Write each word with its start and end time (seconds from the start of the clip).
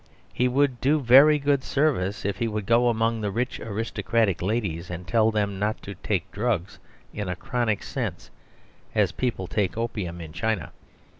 He 0.33 0.47
would 0.47 0.81
do 0.81 0.99
very 0.99 1.37
good 1.37 1.63
service 1.63 2.25
if 2.25 2.37
he 2.39 2.47
would 2.47 2.65
go 2.65 2.89
among 2.89 3.21
the 3.21 3.29
rich 3.29 3.59
aristocratic 3.59 4.41
ladies 4.41 4.89
and 4.89 5.05
tell 5.07 5.29
them 5.29 5.59
not 5.59 5.79
to 5.83 5.93
take 5.93 6.31
drugs 6.31 6.79
in 7.13 7.29
a 7.29 7.35
chronic 7.35 7.83
sense, 7.83 8.31
as 8.95 9.11
people 9.11 9.45
take 9.45 9.77
opium 9.77 10.19
in 10.19 10.33
China. 10.33 10.71